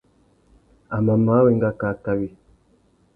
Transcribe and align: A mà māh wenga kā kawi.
A 0.97 0.99
mà 1.09 1.17
māh 1.25 1.41
wenga 1.49 1.71
kā 1.83 1.91
kawi. 2.09 2.31